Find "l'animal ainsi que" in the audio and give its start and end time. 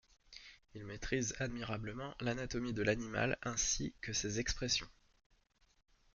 2.81-4.13